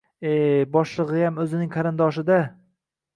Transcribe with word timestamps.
E, 0.27 0.29
boshlig`iyam 0.75 1.37
o`ziningqarindoshi-da 1.43 2.39